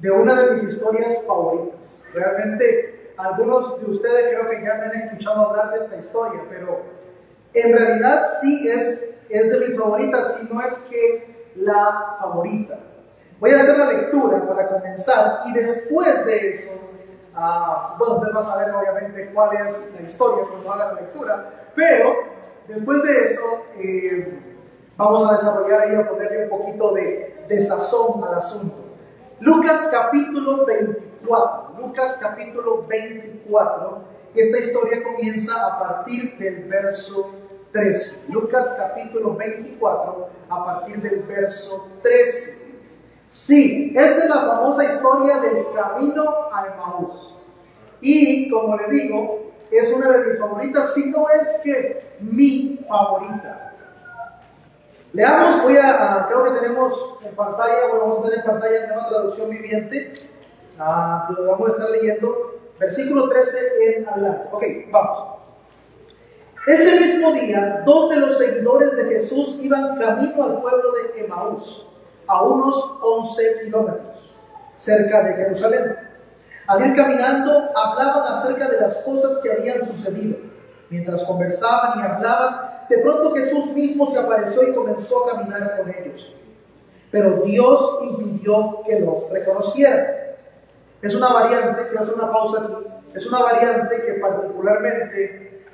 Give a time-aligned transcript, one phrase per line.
[0.00, 2.04] de una de mis historias favoritas.
[2.12, 6.82] Realmente algunos de ustedes creo que ya me han escuchado hablar de esta historia, pero
[7.54, 12.78] en realidad sí es, es de mis favoritas, si no es que la favorita.
[13.40, 16.72] Voy a hacer la lectura para comenzar y después de eso,
[17.34, 21.50] uh, bueno, usted va a saber obviamente cuál es la historia cuando haga la lectura,
[21.74, 22.14] pero
[22.68, 24.38] después de eso eh,
[24.96, 28.83] vamos a desarrollar ahí, a ponerle un poquito de, de sazón al asunto.
[29.40, 33.98] Lucas capítulo 24, Lucas capítulo 24,
[34.34, 37.30] y esta historia comienza a partir del verso
[37.72, 38.32] 13.
[38.32, 42.64] Lucas capítulo 24, a partir del verso 13.
[43.28, 46.22] Sí, esta es la famosa historia del camino
[46.52, 47.34] a Emmaús.
[48.00, 53.63] Y como le digo, es una de mis favoritas, si no es que mi favorita.
[55.14, 59.08] Leamos, voy a, creo que tenemos en pantalla, bueno, vamos a tener en pantalla una
[59.08, 60.12] traducción viviente,
[60.76, 63.58] ah, vamos a estar leyendo, versículo 13
[63.96, 64.48] en adelante.
[64.50, 65.46] Ok, vamos.
[66.66, 71.88] Ese mismo día, dos de los seguidores de Jesús iban camino al pueblo de Emaús,
[72.26, 74.36] a unos 11 kilómetros,
[74.78, 75.96] cerca de Jerusalén.
[76.66, 80.38] Al ir caminando, hablaban acerca de las cosas que habían sucedido.
[80.90, 85.90] Mientras conversaban y hablaban, de pronto Jesús mismo se apareció y comenzó a caminar con
[85.90, 86.34] ellos.
[87.10, 90.06] Pero Dios impidió que lo reconocieran.
[91.00, 95.64] Es una variante, quiero hacer una pausa aquí, es una variante que particularmente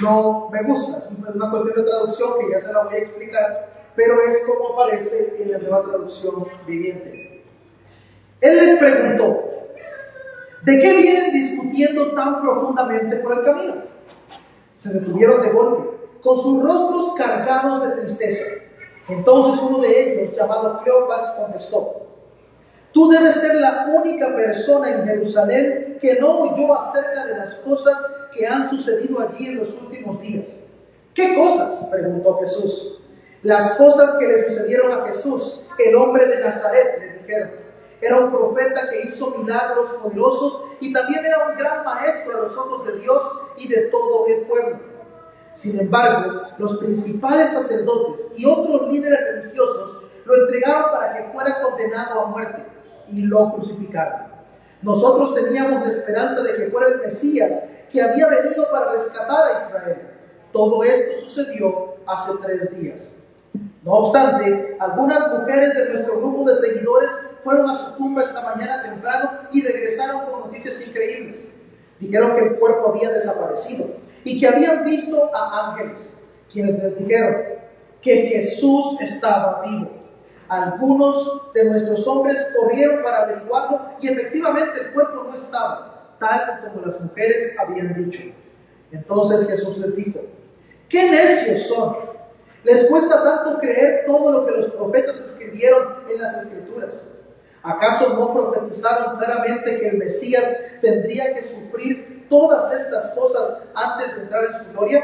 [0.00, 1.08] no me gusta.
[1.28, 4.74] Es una cuestión de traducción que ya se la voy a explicar, pero es como
[4.74, 7.44] aparece en la nueva traducción viviente.
[8.40, 9.68] Él les preguntó,
[10.62, 13.93] ¿de qué vienen discutiendo tan profundamente por el camino?
[14.76, 15.90] Se detuvieron de golpe
[16.22, 18.44] con sus rostros cargados de tristeza.
[19.08, 22.04] Entonces uno de ellos, llamado Cleopas, contestó,
[22.92, 28.00] Tú debes ser la única persona en Jerusalén que no oyó acerca de las cosas
[28.32, 30.46] que han sucedido allí en los últimos días.
[31.12, 31.88] ¿Qué cosas?
[31.90, 33.00] preguntó Jesús.
[33.42, 37.63] Las cosas que le sucedieron a Jesús, el hombre de Nazaret, le dijeron.
[38.00, 42.56] Era un profeta que hizo milagros poderosos y también era un gran maestro a los
[42.56, 43.22] ojos de Dios
[43.56, 44.78] y de todo el pueblo.
[45.54, 52.20] Sin embargo, los principales sacerdotes y otros líderes religiosos lo entregaron para que fuera condenado
[52.20, 52.64] a muerte
[53.08, 54.34] y lo crucificaron.
[54.82, 59.60] Nosotros teníamos la esperanza de que fuera el Mesías que había venido para rescatar a
[59.60, 60.02] Israel.
[60.52, 63.10] Todo esto sucedió hace tres días.
[63.84, 67.10] No obstante, algunas mujeres de nuestro grupo de seguidores
[67.42, 71.50] fueron a su tumba esta mañana temprano y regresaron con noticias increíbles.
[72.00, 73.86] Dijeron que el cuerpo había desaparecido
[74.24, 76.14] y que habían visto a ángeles,
[76.50, 77.36] quienes les dijeron
[78.00, 79.90] que Jesús estaba vivo.
[80.48, 86.86] Algunos de nuestros hombres corrieron para averiguarlo y efectivamente el cuerpo no estaba, tal como
[86.86, 88.22] las mujeres habían dicho.
[88.92, 90.20] Entonces Jesús les dijo,
[90.88, 91.96] ¿qué necios son?
[92.64, 97.06] ¿Les cuesta tanto creer todo lo que los profetas escribieron en las escrituras?
[97.62, 104.22] ¿Acaso no profetizaron claramente que el Mesías tendría que sufrir todas estas cosas antes de
[104.22, 105.02] entrar en su gloria?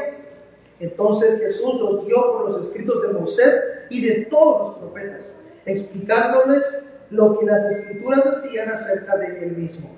[0.79, 5.35] Entonces Jesús los dio por los escritos de Moisés y de todos los profetas,
[5.65, 9.89] explicándoles lo que las escrituras decían acerca de él mismo.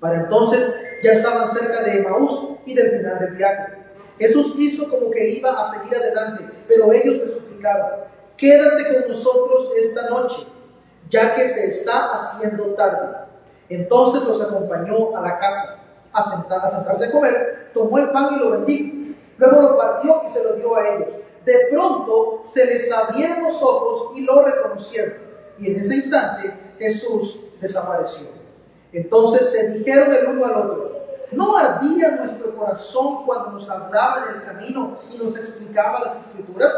[0.00, 3.72] Para entonces ya estaban cerca de Emaús y del final del viaje.
[4.18, 7.90] Jesús hizo como que iba a seguir adelante, pero ellos le suplicaron,
[8.36, 10.46] quédate con nosotros esta noche,
[11.10, 13.18] ya que se está haciendo tarde.
[13.68, 15.78] Entonces los acompañó a la casa
[16.12, 18.96] a, sentarse a comer, tomó el pan y lo bendijo.
[19.38, 21.08] Luego lo partió y se lo dio a ellos.
[21.44, 25.14] De pronto se les abrieron los ojos y lo reconocieron.
[25.58, 28.28] Y en ese instante Jesús desapareció.
[28.92, 30.95] Entonces se dijeron el uno al otro,
[31.32, 36.72] ¿no ardía nuestro corazón cuando nos hablaba en el camino y nos explicaba las escrituras?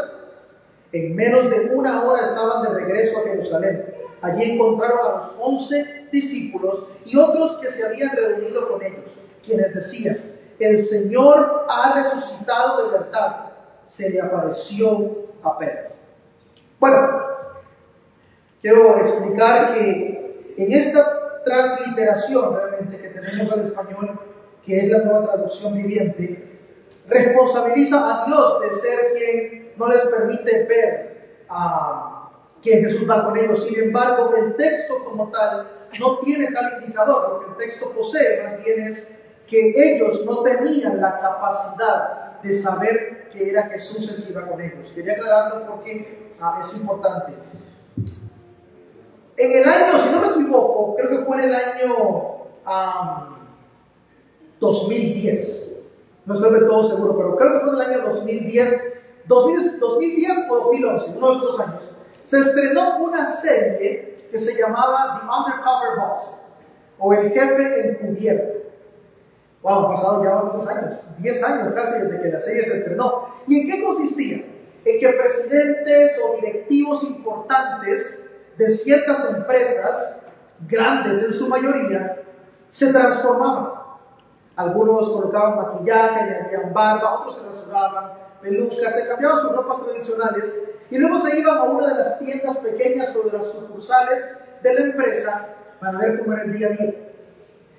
[0.91, 3.93] En menos de una hora estaban de regreso a Jerusalén.
[4.21, 9.05] Allí encontraron a los once discípulos y otros que se habían reunido con ellos
[9.49, 10.17] quienes decían,
[10.59, 13.51] el Señor ha resucitado de verdad,
[13.87, 15.89] se le apareció a Pedro.
[16.79, 17.21] Bueno,
[18.61, 24.19] quiero explicar que en esta transliteración realmente que tenemos al español,
[24.65, 26.49] que es la nueva traducción viviente,
[27.07, 32.29] responsabiliza a Dios de ser quien no les permite ver a
[32.61, 33.63] que Jesús va con ellos.
[33.65, 35.67] Sin embargo, el texto como tal
[35.99, 39.09] no tiene tal indicador, lo que el texto posee más bien es
[39.47, 44.61] que ellos no tenían la capacidad de saber que era Jesús el que iba con
[44.61, 44.91] ellos.
[44.91, 47.33] Quería aclararlo porque ah, es importante.
[49.37, 52.49] En el año, si no me equivoco, creo que fue en el año
[54.59, 55.89] 2010,
[56.25, 58.73] no estoy de todo seguro, pero creo que fue en el año 2010,
[59.27, 61.91] 2010 o 2011, uno de esos dos años,
[62.25, 66.37] se estrenó una serie que se llamaba The Undercover Boss,
[66.99, 68.59] o El Jefe Encubierto.
[69.61, 73.29] Wow, han pasado ya bastantes años, 10 años casi desde que la serie se estrenó.
[73.47, 74.45] ¿Y en qué consistía?
[74.85, 78.23] En que presidentes o directivos importantes
[78.57, 80.21] de ciertas empresas,
[80.67, 82.21] grandes en su mayoría,
[82.69, 83.78] se transformaban.
[84.59, 88.11] Algunos colocaban maquillaje, añadían barba, otros se rasuraban,
[88.41, 90.53] pelucas, se cambiaban sus ropas tradicionales
[90.91, 94.29] y luego se iban a una de las tiendas pequeñas o de las sucursales
[94.61, 95.47] de la empresa
[95.79, 96.93] para ver cómo era el día a día.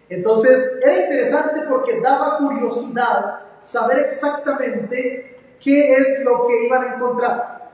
[0.09, 7.71] Entonces era interesante porque daba curiosidad saber exactamente qué es lo que iban a encontrar,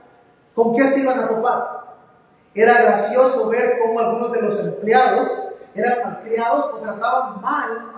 [0.52, 1.85] con qué se iban a topar.
[2.56, 5.46] Era gracioso ver cómo algunos de los empleados
[5.76, 7.93] eran malcriados o trataban mal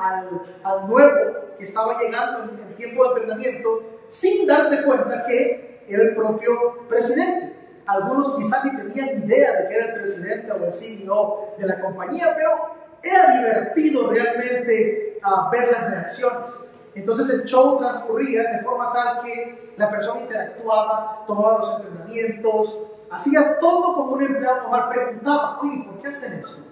[0.65, 6.03] al, nuevo que estaba llegando en el tiempo de entrenamiento sin darse cuenta que era
[6.03, 7.57] el propio presidente.
[7.87, 11.81] Algunos quizás ni tenían idea de que era el presidente o el CEO de la
[11.81, 16.61] compañía, pero era divertido realmente uh, ver las reacciones.
[16.95, 23.59] Entonces el show transcurría de forma tal que la persona interactuaba, tomaba los entrenamientos, hacía
[23.61, 26.63] todo como un empleado normal, preguntaba, oye, ¿por qué hacen esto?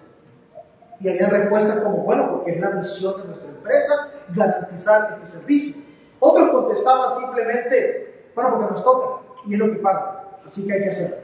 [1.01, 5.83] Y había respuestas como, bueno, porque es la misión de nuestra empresa garantizar este servicio.
[6.21, 10.05] Otros contestaban simplemente, bueno, porque nos toca y es lo que pagan,
[10.47, 11.17] así que hay que hacerlo.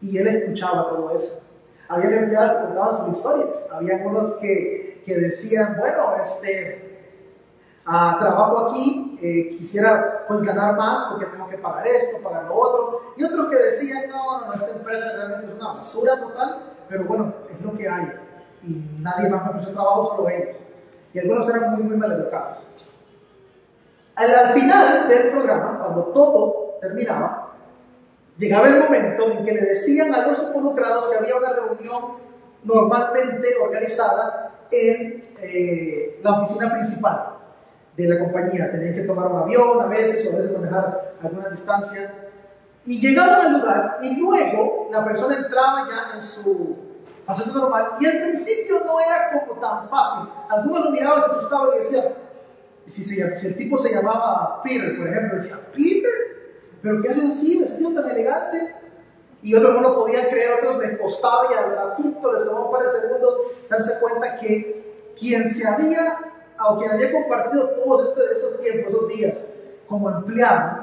[0.00, 1.42] Y él escuchaba todo eso.
[1.88, 6.92] Había empleados que contaban sus historias, había algunos que, que decían, bueno, este,
[7.84, 13.14] trabajo aquí, eh, quisiera pues ganar más porque tengo que pagar esto, pagar lo otro.
[13.16, 17.34] Y otros que decían, no, no, esta empresa realmente es una basura total, pero bueno,
[17.50, 18.12] es lo que hay.
[18.64, 20.56] Y nadie más me ofreció trabajo, solo ellos.
[21.14, 22.66] Y algunos eran muy, muy mal educados.
[24.14, 27.54] Al, al final del programa, cuando todo terminaba,
[28.38, 32.02] llegaba el momento en que le decían a los involucrados que había una reunión
[32.64, 37.36] normalmente organizada en eh, la oficina principal
[37.96, 38.70] de la compañía.
[38.70, 42.12] Tenían que tomar un avión a veces o a veces manejar alguna distancia.
[42.84, 46.76] Y llegaban al lugar y luego la persona entraba ya en su
[48.00, 50.28] y al principio no era como tan fácil.
[50.48, 55.36] Algunos lo miraban, se asustaban y decían, si, el tipo se llamaba Peter, por ejemplo,
[55.36, 56.10] decía, Peter,
[56.82, 58.74] pero ¿qué hace así, vestido tan elegante?
[59.42, 62.72] Y otros no lo podían creer, otros les costaba y al ratito les tomó un
[62.72, 63.36] par de segundos
[63.68, 66.18] darse cuenta que quien se había
[66.58, 69.44] a quien había compartido todos este, esos tiempos, esos días,
[69.88, 70.82] como empleado,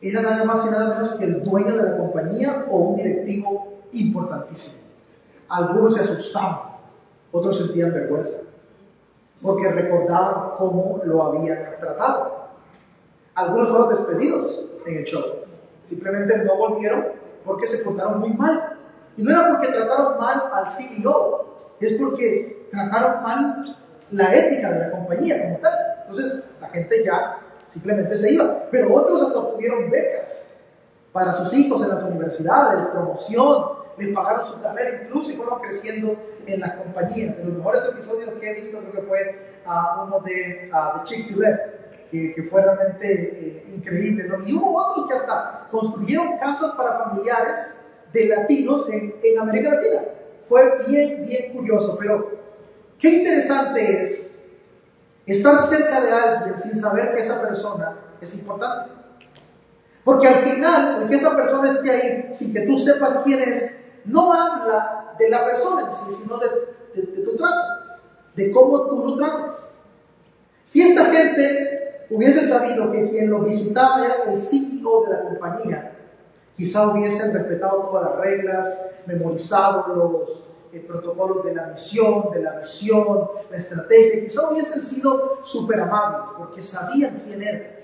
[0.00, 3.80] era nada más y nada menos que el dueño de la compañía o un directivo
[3.92, 4.89] importantísimo.
[5.50, 6.60] Algunos se asustaban,
[7.32, 8.38] otros sentían vergüenza,
[9.42, 12.50] porque recordaban cómo lo habían tratado.
[13.34, 15.24] Algunos fueron despedidos en el show.
[15.84, 17.06] Simplemente no volvieron
[17.44, 18.76] porque se portaron muy mal.
[19.16, 23.76] Y no era porque trataron mal al CEO, es porque trataron mal
[24.12, 25.74] la ética de la compañía como tal.
[26.02, 28.66] Entonces, la gente ya simplemente se iba.
[28.70, 30.54] Pero otros hasta obtuvieron becas
[31.12, 36.16] para sus hijos en las universidades, promoción, les pagaron su carrera incluso fueron creciendo
[36.46, 37.36] en las compañías.
[37.36, 41.34] De los mejores episodios que he visto creo que fue uh, uno de, uh, Chick
[42.10, 44.28] que, que, fue realmente eh, increíble.
[44.46, 47.74] Y hubo otros que hasta construyeron casas para familiares
[48.12, 50.02] de latinos en, en América Latina.
[50.48, 52.40] Fue bien, bien curioso, pero
[53.00, 54.44] Qué interesante es
[55.26, 58.92] estar cerca de alguien sin saber que esa persona es importante.
[60.04, 63.79] Porque al final, el que esa persona esté ahí sin que tú sepas quién es,
[64.04, 68.00] no habla de la persona en sí, sino de, tu trato,
[68.34, 69.72] de cómo tú lo tratas.
[70.64, 75.92] Si esta gente hubiese sabido que quien lo visitaba era el CEO de la compañía,
[76.56, 80.42] quizá hubiesen respetado todas las reglas, memorizado los,
[80.72, 84.24] el protocolos de la misión, de la visión, la estrategia.
[84.24, 87.76] Quizá hubiesen sido súper amables porque sabían quién era.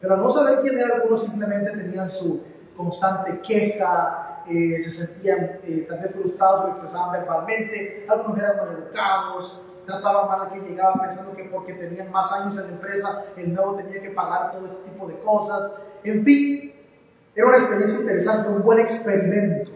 [0.00, 2.40] Pero al no saber quién era, algunos simplemente tenían su
[2.76, 10.40] constante queja, eh, se sentían eh, frustrados, lo expresaban verbalmente, algunos eran maleducados, trataban mal
[10.42, 14.02] al que llegaba pensando que porque tenían más años en la empresa, el nuevo tenía
[14.02, 15.74] que pagar todo este tipo de cosas.
[16.04, 16.74] En fin,
[17.34, 19.70] era una experiencia interesante, un buen experimento.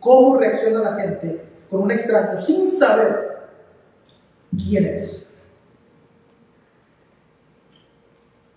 [0.00, 3.28] ¿Cómo reacciona la gente con un extraño sin saber
[4.56, 5.24] quién es.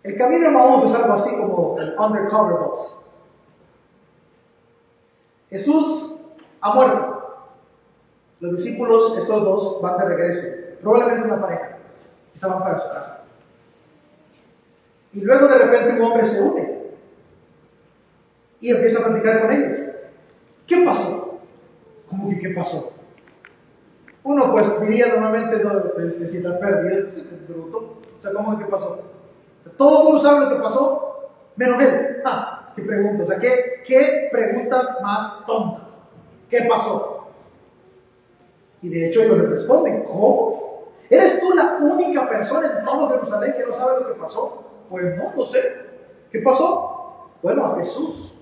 [0.04, 3.01] El camino a Maús es algo así como el undercover boss.
[5.52, 6.22] Jesús
[6.62, 7.12] ha muerto.
[8.40, 10.48] Los discípulos, estos dos, van de regreso,
[10.82, 11.78] probablemente una pareja,
[12.34, 13.26] quizá van para su casa.
[15.14, 16.82] Y luego de repente un hombre se une
[18.62, 19.76] y empieza a platicar con ellos.
[20.66, 21.40] ¿Qué pasó?
[22.10, 22.94] ¿Cómo que qué pasó?
[24.24, 25.84] Uno pues diría normalmente, no,
[26.28, 27.10] si está perdido,
[27.48, 28.02] bruto.
[28.18, 29.04] O sea, ¿cómo que qué pasó?
[29.78, 32.22] Todo el mundo sabe lo que pasó, menos él.
[32.26, 33.24] Ah, qué pregunta.
[33.24, 35.88] O sea, ¿qué, qué pregunta más tonta?
[36.50, 37.28] ¿Qué pasó?
[38.82, 40.92] Y de hecho ellos le responden, ¿cómo?
[41.10, 44.64] ¿Eres tú la única persona en todo Jerusalén que no sabe lo que pasó?
[44.90, 45.60] Pues no, no sé.
[46.32, 47.30] ¿Qué pasó?
[47.42, 48.38] Bueno, a Jesús.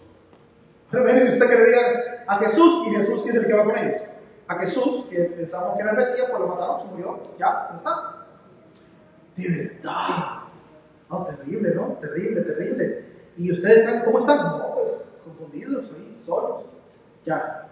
[0.92, 1.86] Pero si usted que le digan
[2.28, 4.02] a Jesús y Jesús sí es el que va con ellos.
[4.48, 7.78] A Jesús, que pensamos que era el Mesías, pues lo mataron, se murió, ya, no
[7.78, 8.26] está.
[9.36, 10.40] De verdad.
[11.10, 11.98] No, terrible, ¿no?
[12.02, 12.99] Terrible, terrible.
[13.40, 14.38] ¿Y ustedes están, cómo están?
[14.38, 14.88] No, pues
[15.24, 16.66] confundidos, ahí, solos.
[17.26, 17.70] Ya.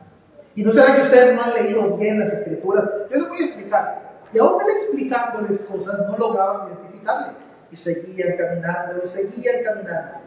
[0.56, 2.86] ¿Y no será que ustedes no han leído bien las escrituras?
[3.12, 4.02] Yo les voy a explicar.
[4.32, 7.34] Y aún él explicándoles cosas, no lograban identificarle.
[7.70, 10.20] Y seguían caminando, y seguían caminando.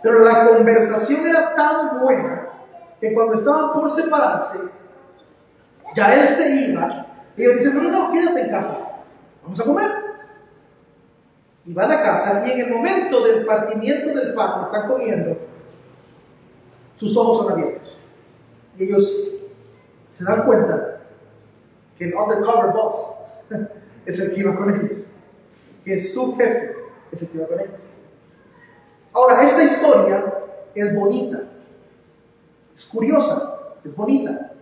[0.00, 2.48] Pero la conversación era tan buena
[3.00, 4.60] que cuando estaban por separarse,
[5.96, 9.02] ya él se iba, y ellos dicen, no, no, quédate en casa,
[9.42, 9.90] vamos a comer.
[11.64, 15.36] Y van a casa y en el momento del partimiento del pan, están comiendo,
[16.96, 17.96] sus ojos son abiertos.
[18.78, 19.46] Y ellos
[20.14, 21.00] se dan cuenta
[21.98, 22.96] que el undercover boss
[24.06, 25.04] es el que iba con ellos,
[25.84, 26.76] que su jefe
[27.12, 27.80] es el que iba con ellos.
[29.12, 30.24] Ahora, esta historia
[30.74, 31.42] es bonita,
[32.74, 34.52] es curiosa, es bonita.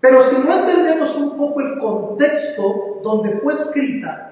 [0.00, 4.31] Pero si no entendemos un poco el contexto donde fue escrita,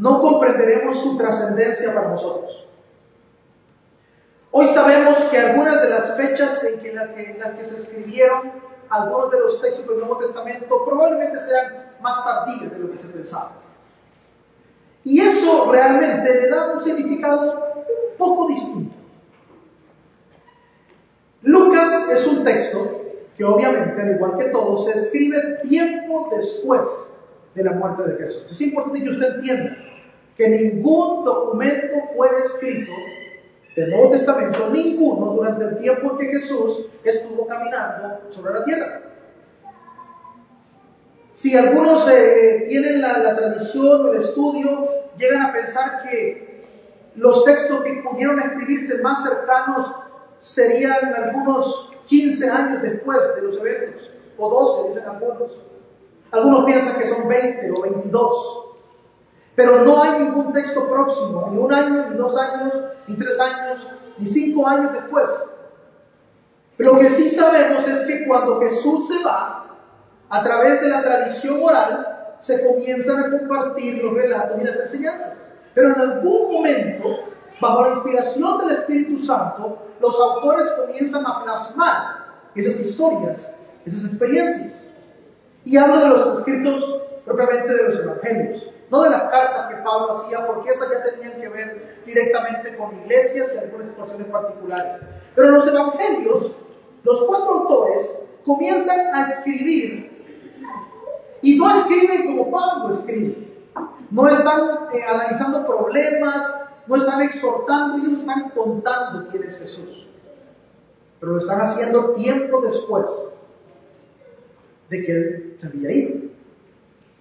[0.00, 2.66] no comprenderemos su trascendencia para nosotros.
[4.50, 8.50] Hoy sabemos que algunas de las fechas en, las que se escribieron
[8.88, 13.08] algunos de los textos del Nuevo Testamento probablemente sean más tardías de lo que se
[13.08, 13.52] pensaba.
[15.04, 17.84] Y eso realmente le da un significado
[18.16, 18.94] poco distinto.
[21.42, 23.02] Lucas es un texto
[23.36, 27.10] que obviamente, al igual que todo, se escribe tiempo después
[27.54, 28.44] de la muerte de Jesús.
[28.50, 29.76] Es importante que usted entienda
[30.40, 32.92] que ningún documento fue escrito
[33.76, 39.02] del Nuevo Testamento, ninguno, durante el tiempo que Jesús estuvo caminando sobre la tierra.
[41.34, 46.64] Si algunos eh, tienen la, la tradición o el estudio, llegan a pensar que
[47.16, 49.94] los textos que pudieron escribirse más cercanos
[50.38, 55.52] serían algunos 15 años después de los eventos, o 12, dicen algunos.
[56.30, 58.69] Algunos piensan que son 20 o 22.
[59.56, 63.86] Pero no hay ningún texto próximo, ni un año, ni dos años, ni tres años,
[64.18, 65.44] ni cinco años después.
[66.78, 69.66] Lo que sí sabemos es que cuando Jesús se va,
[70.30, 75.34] a través de la tradición oral, se comienzan a compartir los relatos y las enseñanzas.
[75.74, 77.18] Pero en algún momento,
[77.60, 82.20] bajo la inspiración del Espíritu Santo, los autores comienzan a plasmar
[82.54, 84.90] esas historias, esas experiencias.
[85.64, 87.02] Y hablo de los escritos
[87.36, 91.40] propiamente de los evangelios, no de las cartas que Pablo hacía, porque esas ya tenían
[91.40, 95.02] que ver directamente con iglesias y algunas situaciones particulares.
[95.34, 96.56] Pero los evangelios,
[97.04, 100.10] los cuatro autores comienzan a escribir
[101.42, 103.48] y no escriben como Pablo escribe.
[104.10, 106.52] No están eh, analizando problemas,
[106.88, 110.08] no están exhortando, ellos están contando quién es Jesús.
[111.20, 113.30] Pero lo están haciendo tiempo después
[114.88, 116.29] de que Él se había ido.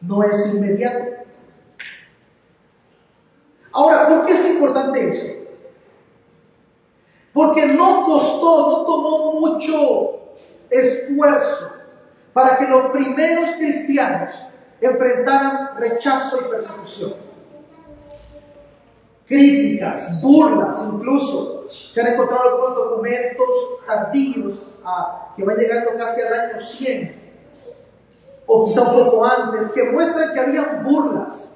[0.02, 1.20] No es inmediato.
[3.72, 5.28] Ahora, ¿por qué es importante eso?
[7.34, 10.20] Porque no costó, no tomó mucho
[10.70, 11.78] esfuerzo
[12.34, 14.44] para que los primeros cristianos
[14.82, 17.14] enfrentaran rechazo y persecución.
[19.28, 21.68] Críticas, burlas incluso.
[21.70, 23.48] Se han encontrado algunos documentos
[23.86, 27.19] tardíos a, que van llegando casi al año 100
[28.52, 31.56] o quizá un poco antes, que muestran que había burlas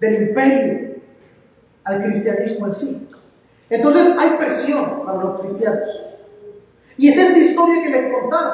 [0.00, 0.96] del imperio
[1.84, 3.10] al cristianismo en sí.
[3.70, 5.88] Entonces hay presión para los cristianos.
[6.98, 8.52] Y es esta historia que les contaron.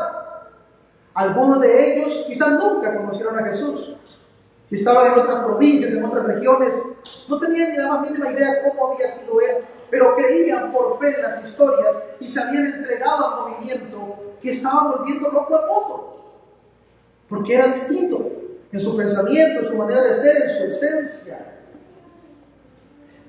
[1.15, 3.97] Algunos de ellos quizás nunca conocieron a Jesús.
[4.71, 6.81] Estaban en otras provincias, en otras regiones,
[7.27, 11.17] no tenían ni la más mínima idea cómo había sido Él, pero creían por fe
[11.17, 16.18] en las historias y se habían entregado al movimiento que estaba volviendo loco al mundo.
[17.29, 18.31] Porque era distinto
[18.73, 21.55] en su pensamiento, en su manera de ser, en su esencia.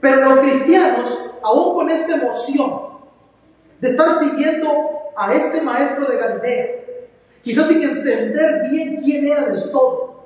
[0.02, 2.90] Pero los cristianos, aún con esta emoción
[3.82, 4.70] de estar siguiendo
[5.16, 6.68] a este maestro de Galilea,
[7.42, 10.24] quizás sin entender bien quién era del todo,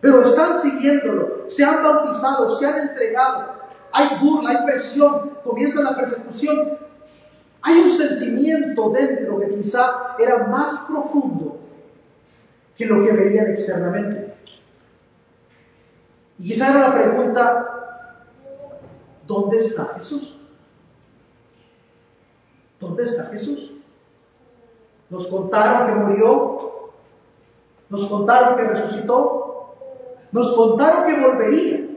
[0.00, 3.58] pero están siguiéndolo, se han bautizado, se han entregado,
[3.92, 6.78] hay burla, hay presión, comienza la persecución.
[7.62, 11.57] Hay un sentimiento dentro que quizá era más profundo
[12.78, 14.34] que lo que veían externamente.
[16.38, 18.24] Y quizá era la pregunta,
[19.26, 20.38] ¿dónde está Jesús?
[22.78, 23.74] ¿Dónde está Jesús?
[25.10, 26.90] Nos contaron que murió,
[27.90, 29.74] nos contaron que resucitó,
[30.30, 31.88] nos contaron que volvería.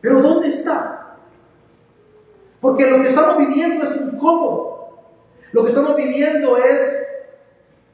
[0.00, 1.16] Pero ¿dónde está?
[2.60, 5.00] Porque lo que estamos viviendo es incómodo.
[5.50, 7.06] Lo que estamos viviendo es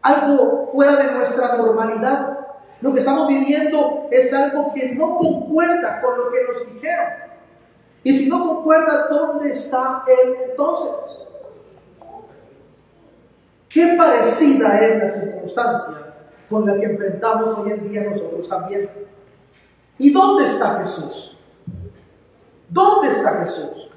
[0.02, 2.38] algo fuera de nuestra normalidad.
[2.80, 7.08] Lo que estamos viviendo es algo que no concuerda con lo que nos dijeron.
[8.02, 10.92] Y si no concuerda, ¿dónde está Él entonces?
[13.68, 15.96] Qué parecida es la circunstancia
[16.50, 18.90] con la que enfrentamos hoy en día nosotros también.
[19.98, 21.38] ¿Y dónde está Jesús?
[22.68, 23.88] ¿Dónde está Jesús?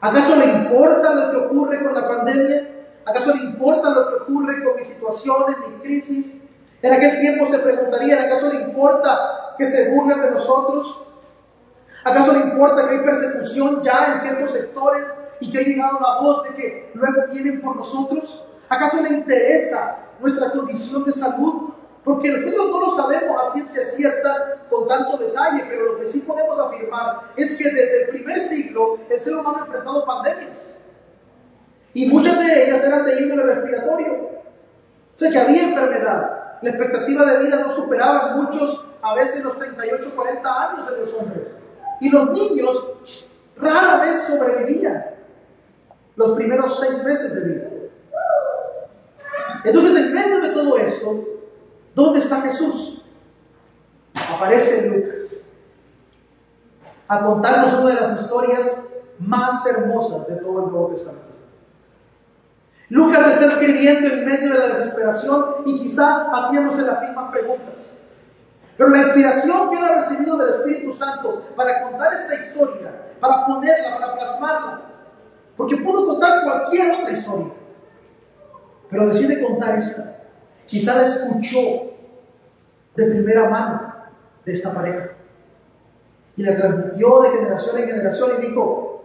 [0.00, 2.73] ¿Acaso le importa lo que ocurre con la pandemia?
[3.06, 6.40] ¿Acaso le importa lo que ocurre con mi situación, en mi crisis?
[6.82, 11.06] En aquel tiempo se preguntarían, ¿acaso le importa que se burlen de nosotros?
[12.04, 15.04] ¿Acaso le importa que hay persecución ya en ciertos sectores
[15.40, 18.46] y que ha llegado la voz de que luego vienen por nosotros?
[18.68, 21.70] ¿Acaso le interesa nuestra condición de salud?
[22.04, 26.20] Porque nosotros no lo sabemos a ciencia cierta con tanto detalle, pero lo que sí
[26.20, 30.78] podemos afirmar es que desde el primer siglo el ser humano ha enfrentado pandemias.
[31.94, 34.12] Y muchas de ellas eran de índole respiratorio.
[35.14, 36.58] O sea que había enfermedad.
[36.60, 40.98] La expectativa de vida no superaba en muchos, a veces los 38, 40 años de
[40.98, 41.54] los hombres.
[42.00, 42.92] Y los niños
[43.56, 45.04] rara vez sobrevivían
[46.16, 47.68] los primeros seis meses de vida.
[49.64, 51.24] Entonces, en medio de todo esto,
[51.94, 53.02] ¿dónde está Jesús?
[54.14, 55.36] Aparece en Lucas
[57.08, 58.84] a contarnos una de las historias
[59.18, 61.33] más hermosas de todo el Nuevo Testamento.
[62.90, 67.94] Lucas está escribiendo en medio de la desesperación y quizá haciéndose las mismas preguntas.
[68.76, 73.46] Pero la inspiración que él ha recibido del Espíritu Santo para contar esta historia, para
[73.46, 74.80] ponerla, para plasmarla,
[75.56, 77.52] porque pudo contar cualquier otra historia,
[78.90, 80.16] pero decide contar esta.
[80.66, 81.58] Quizá la escuchó
[82.96, 83.94] de primera mano
[84.44, 85.10] de esta pareja
[86.36, 89.04] y la transmitió de generación en generación y dijo,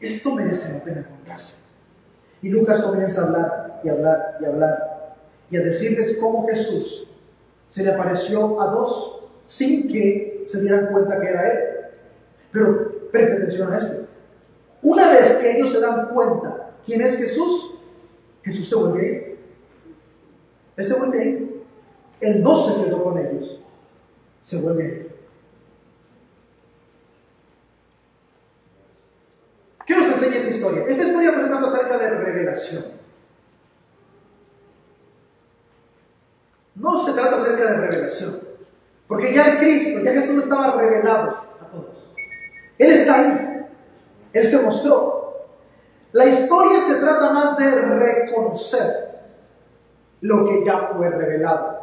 [0.00, 1.63] esto merece la pena contarse.
[2.44, 5.16] Y Lucas comienza a hablar y hablar y hablar
[5.50, 7.08] y a decirles cómo Jesús
[7.68, 11.58] se le apareció a dos sin que se dieran cuenta que era él.
[12.52, 14.06] Pero preste atención a esto.
[14.82, 17.76] Una vez que ellos se dan cuenta quién es Jesús,
[18.42, 19.38] Jesús se vuelve ahí.
[20.76, 21.62] Él se vuelve ahí.
[22.20, 23.58] Él no se quedó con ellos.
[24.42, 25.10] Se vuelve ahí.
[29.86, 30.84] ¿Qué nos enseña esta historia?
[30.86, 31.94] Esta historia nos trata acerca
[36.74, 38.40] No se trata acerca de revelación.
[39.06, 42.06] Porque ya el Cristo, ya Jesús estaba revelado a todos.
[42.78, 43.66] Él está ahí.
[44.32, 45.46] Él se mostró.
[46.12, 49.04] La historia se trata más de reconocer
[50.20, 51.80] lo que ya fue revelado.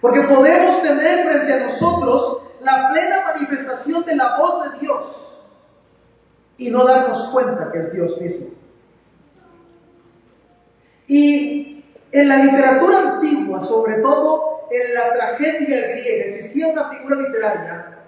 [0.00, 5.34] Porque podemos tener frente a nosotros la plena manifestación de la voz de Dios
[6.56, 8.57] y no darnos cuenta que es Dios mismo.
[11.08, 17.98] Y en la literatura antigua, sobre todo en la tragedia griega, existía una figura literaria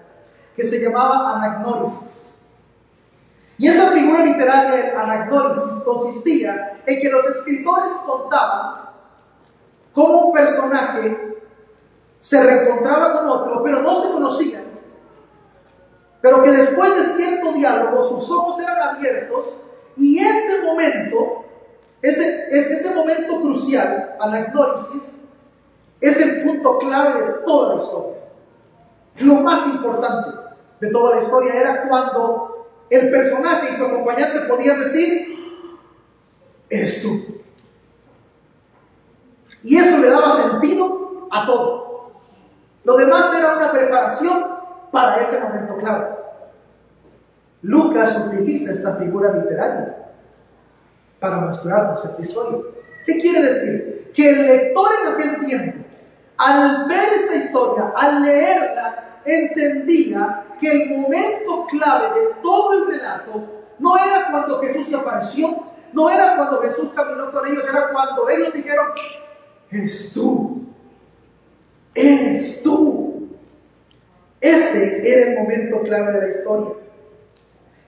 [0.55, 2.39] que se llamaba anagnórisis.
[3.57, 8.89] Y esa figura literaria, el anagnórisis, consistía en que los escritores contaban
[9.93, 11.31] cómo un personaje
[12.19, 14.65] se reencontraba con otro, pero no se conocían,
[16.21, 19.55] pero que después de cierto diálogo sus ojos eran abiertos
[19.97, 21.45] y ese momento,
[22.01, 25.21] ese, ese momento crucial, anagnórisis,
[25.99, 28.17] es el punto clave de toda la historia.
[29.17, 30.31] Lo más importante
[30.79, 35.37] de toda la historia era cuando el personaje y su acompañante podían decir,
[36.69, 37.37] eres tú.
[39.63, 42.11] Y eso le daba sentido a todo.
[42.83, 44.43] Lo demás era una preparación
[44.91, 46.07] para ese momento clave.
[47.61, 50.00] Lucas utiliza esta figura literaria
[51.21, 52.59] para mostrarnos esta historia.
[53.05, 54.11] ¿Qué quiere decir?
[54.13, 55.77] Que el lector en aquel tiempo,
[56.37, 63.43] al ver esta historia, al leerla, entendía que el momento clave de todo el relato
[63.79, 68.27] no era cuando Jesús se apareció, no era cuando Jesús caminó con ellos, era cuando
[68.29, 68.87] ellos dijeron,
[69.71, 70.63] eres tú,
[71.93, 73.29] eres tú.
[74.39, 76.80] Ese era el momento clave de la historia.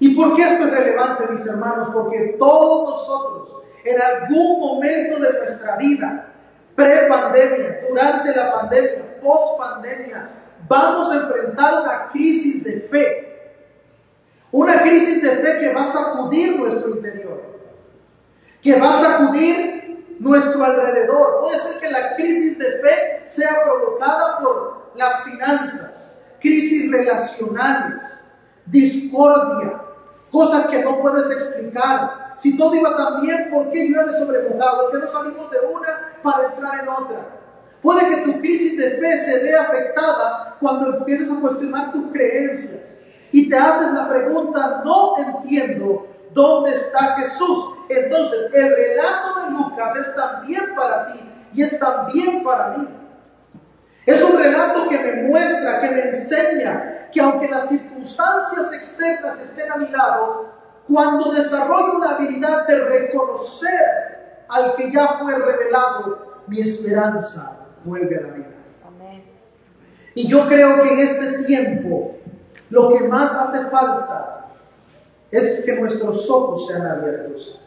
[0.04, 1.88] ¿Y por qué esto es relevante, mis hermanos?
[1.94, 6.28] Porque todos nosotros, en algún momento de nuestra vida,
[6.76, 10.30] pre-pandemia, durante la pandemia, post-pandemia,
[10.68, 13.54] vamos a enfrentar una crisis de fe.
[14.52, 17.42] Una crisis de fe que va a sacudir nuestro interior,
[18.62, 21.44] que va a sacudir nuestro alrededor.
[21.44, 28.04] Puede ser que la crisis de fe sea provocada por las finanzas, crisis relacionales,
[28.66, 29.83] discordia,
[30.34, 32.34] cosas que no puedes explicar.
[32.38, 34.82] Si todo iba tan bien, ¿por qué llueve sobre mojado?
[34.82, 37.20] ¿Por qué no salimos de una para entrar en otra?
[37.82, 42.98] Puede que tu crisis de fe se vea afectada cuando empiezas a cuestionar tus creencias
[43.32, 47.76] y te haces la pregunta, no entiendo dónde está Jesús.
[47.90, 51.20] Entonces, el relato de Lucas es también para ti
[51.54, 52.88] y es también para mí.
[54.06, 59.72] Es un relato que me muestra, que me enseña que aunque las circunstancias externas estén
[59.72, 60.50] a mi lado,
[60.88, 68.22] cuando desarrollo una habilidad de reconocer al que ya fue revelado, mi esperanza vuelve a
[68.22, 68.48] la vida.
[70.16, 72.16] Y yo creo que en este tiempo
[72.70, 74.48] lo que más hace falta
[75.32, 77.60] es que nuestros ojos sean abiertos.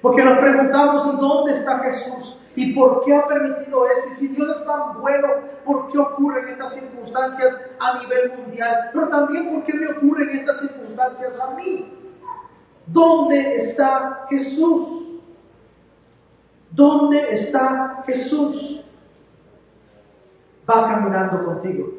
[0.00, 2.38] Porque nos preguntamos, ¿y dónde está Jesús?
[2.56, 4.08] ¿Y por qué ha permitido esto?
[4.10, 5.28] Y si Dios es tan bueno,
[5.64, 8.90] ¿por qué ocurren estas circunstancias a nivel mundial?
[8.94, 11.92] Pero también, ¿por qué me ocurren estas circunstancias a mí?
[12.86, 15.18] ¿Dónde está Jesús?
[16.70, 18.84] ¿Dónde está Jesús?
[20.68, 21.92] Va caminando contigo.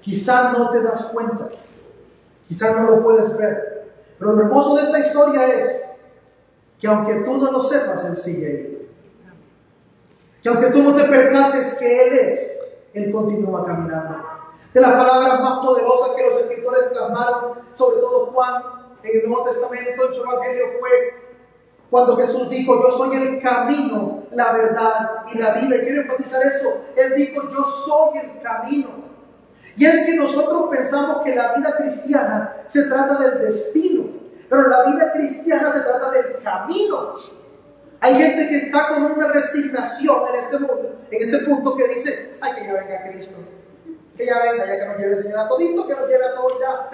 [0.00, 1.48] Quizás no te das cuenta,
[2.48, 5.90] quizás no lo puedes ver, pero lo hermoso de esta historia es
[6.80, 8.79] que aunque tú no lo sepas, Él sigue ahí.
[10.42, 12.58] Que aunque tú no te percates que Él es,
[12.94, 14.16] Él continúa caminando.
[14.72, 18.62] De las palabras más poderosas que los escritores plasmaron, sobre todo Juan
[19.02, 20.90] en el Nuevo Testamento, en su Evangelio, fue
[21.90, 25.76] cuando Jesús dijo, yo soy el camino, la verdad y la vida.
[25.76, 26.84] Y quiero enfatizar eso.
[26.96, 29.10] Él dijo, yo soy el camino.
[29.76, 34.04] Y es que nosotros pensamos que la vida cristiana se trata del destino,
[34.48, 37.14] pero la vida cristiana se trata del camino.
[38.00, 42.34] Hay gente que está con una resignación en este mundo, en este punto que dice,
[42.40, 43.36] ay, que ya venga Cristo,
[44.16, 46.34] que ya venga, ya que nos lleve el Señor a todito, que nos lleve a
[46.34, 46.90] todos ya.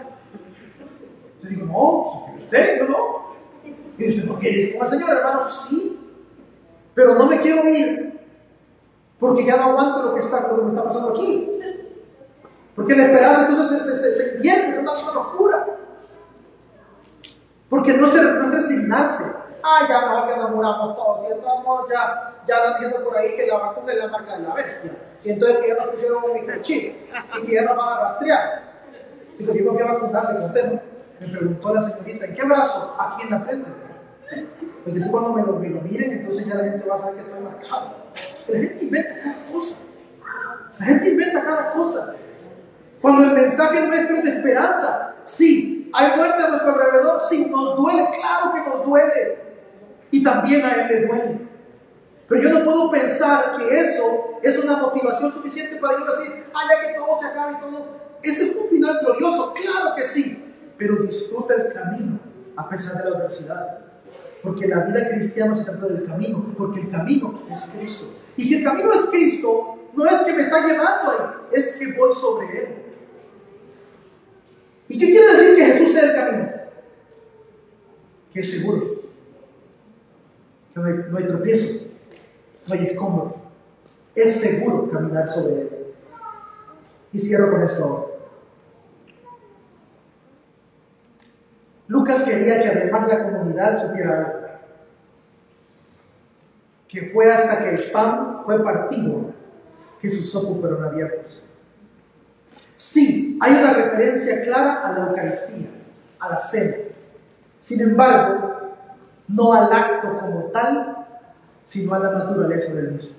[1.43, 3.27] Yo digo, no, usted, yo no.
[3.99, 5.49] Y usted, ¿por qué dice como el Señor, hermano?
[5.49, 5.99] Sí,
[6.95, 8.21] pero no me quiero ir
[9.19, 11.53] porque ya no aguanto lo que está, lo que me está pasando aquí.
[12.75, 15.67] Porque la esperanza entonces se, se, se, invierte, es una, una locura.
[17.71, 19.25] Porque no, se, no es resignarse.
[19.63, 21.25] Ah, ya mejor que nos muramos todos.
[21.31, 24.43] Y modos ya, ya van diciendo por ahí que la vacuna es la marca de
[24.43, 24.93] la bestia.
[25.25, 26.95] Y entonces que ya nos pusieron un microchip
[27.39, 28.63] y que ya nos van a rastrear.
[29.39, 30.81] Digo, yo me fui a vacunar, le conté, ¿no?
[31.21, 32.97] Me preguntó la señorita, ¿en qué brazo?
[32.99, 33.71] Aquí en la frente.
[34.85, 37.17] Porque si cuando me lo, me lo miren, entonces ya la gente va a saber
[37.17, 37.95] que estoy marcado.
[38.47, 39.77] Pero la gente inventa cada cosa.
[40.79, 42.15] La gente inventa cada cosa.
[43.01, 47.77] Cuando el mensaje nuestro es de esperanza, sí, hay muerte a nuestro alrededor, sí, nos
[47.77, 49.46] duele, claro que nos duele.
[50.11, 51.41] Y también a él le duele.
[52.29, 56.69] Pero yo no puedo pensar que eso es una motivación suficiente para yo decir, ah,
[56.83, 57.97] que todo se acabe y todo.
[58.23, 60.43] Ese es un final glorioso, claro que sí.
[60.77, 62.19] Pero disfruta el camino
[62.57, 63.79] a pesar de la adversidad.
[64.43, 68.07] Porque la vida cristiana se trata del camino, porque el camino es Cristo.
[68.37, 71.19] Y si el camino es Cristo, no es que me está llevando ahí,
[71.53, 72.69] es que voy sobre Él.
[74.89, 76.51] ¿Y qué quiere decir que Jesús sea el camino?
[78.33, 78.96] Que es seguro,
[80.77, 81.87] no hay, no hay tropiezo,
[82.67, 83.35] no hay escombro.
[84.15, 85.71] Es seguro caminar sobre Él.
[87.13, 88.07] Y cierro con esto ahora.
[91.89, 94.33] Lucas quería que además la comunidad supiera algo.
[96.89, 99.33] Que fue hasta que el pan fue partido
[100.01, 101.43] que sus ojos fueron abiertos.
[102.77, 105.69] Sí, hay una referencia clara a la Eucaristía,
[106.19, 106.77] a la cena.
[107.61, 108.56] Sin embargo,
[109.29, 111.07] no al acto como tal,
[111.65, 113.17] sino a la naturaleza del mismo.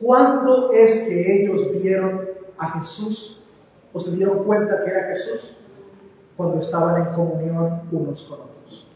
[0.00, 3.40] ¿Cuándo es que ellos vieron a Jesús
[3.92, 5.56] o se dieron cuenta que era Jesús?
[6.36, 8.86] Cuando estaban en comunión unos con otros.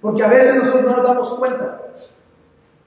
[0.00, 1.80] Porque a veces nosotros no nos damos cuenta.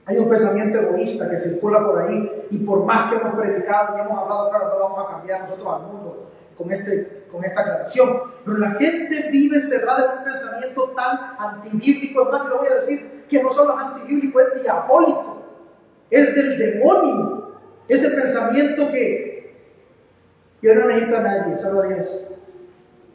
[0.04, 4.00] Hay un pensamiento egoísta que circula por ahí y por más que hemos predicado y
[4.00, 8.31] hemos hablado, claro, no vamos a cambiar nosotros al mundo con, este, con esta aclaración.
[8.44, 13.24] Pero la gente vive cerrada en un pensamiento tan antibíblico, más, le voy a decir
[13.28, 15.42] que no solo es antibíblico, es diabólico,
[16.10, 17.52] es del demonio.
[17.88, 19.32] Ese pensamiento que
[20.62, 22.24] yo no necesito a nadie, solo a Dios.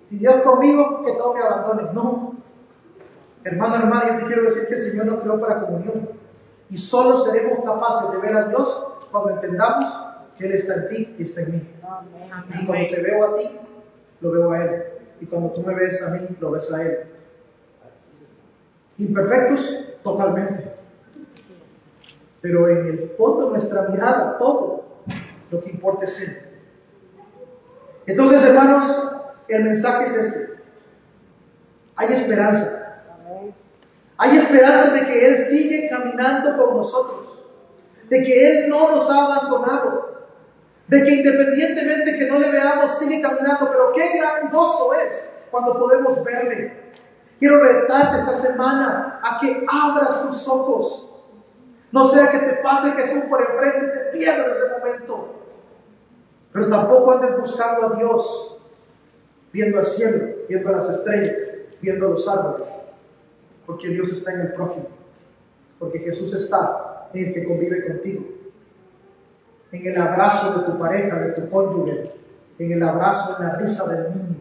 [0.10, 1.94] Si Dios conmigo, que todo me abandone.
[1.94, 2.36] No.
[3.44, 6.10] Hermano, hermano, yo te quiero decir que el Señor nos creó para comunión.
[6.70, 9.86] Y solo seremos capaces de ver a Dios cuando entendamos
[10.38, 11.74] que Él está en ti y está en mí.
[12.60, 13.60] Y cuando te veo a ti,
[14.22, 14.84] lo veo a Él.
[15.20, 17.00] Y cuando tú me ves a mí, lo ves a Él.
[18.98, 20.74] Imperfectos, totalmente.
[22.42, 24.86] Pero en el fondo nuestra mirada, todo
[25.52, 26.48] lo que importa es Él.
[28.06, 28.86] Entonces, hermanos,
[29.48, 30.64] el mensaje es este.
[31.96, 33.04] Hay esperanza.
[34.18, 37.44] Hay esperanza de que Él sigue caminando con nosotros.
[38.10, 40.17] De que Él no nos ha abandonado.
[40.88, 43.70] De que independientemente que no le veamos, sigue caminando.
[43.72, 44.52] Pero qué gran
[45.08, 46.74] es cuando podemos verle.
[47.40, 51.10] Quiero retarte esta semana a que abras tus ojos.
[51.92, 55.36] No sea que te pase Jesús por enfrente y te pierdas ese momento.
[56.52, 58.58] Pero tampoco andes buscando a Dios
[59.52, 61.40] viendo al cielo, viendo a las estrellas,
[61.82, 62.68] viendo a los árboles,
[63.66, 64.88] porque Dios está en el prójimo,
[65.80, 68.26] porque Jesús está en el que convive contigo,
[69.72, 72.12] en el abrazo de tu pareja, de tu cónyuge,
[72.60, 74.36] en el abrazo, en la risa del niño,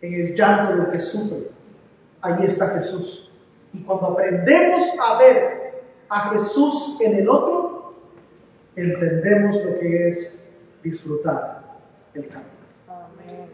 [0.00, 1.48] en el llanto del que sufre.
[2.20, 3.30] Ahí está Jesús.
[3.72, 7.94] Y cuando aprendemos a ver a Jesús en el otro,
[8.76, 10.44] entendemos lo que es
[10.82, 11.62] disfrutar
[12.14, 13.48] el camino.